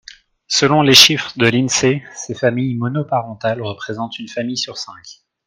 Selon 0.47 0.81
les 0.81 0.95
chiffres 0.95 1.31
de 1.37 1.45
l’INSEE, 1.45 2.01
ces 2.15 2.33
familles 2.33 2.73
monoparentales 2.73 3.61
représentent 3.61 4.17
une 4.17 4.29
famille 4.29 4.57
sur 4.57 4.75
cinq. 4.77 5.21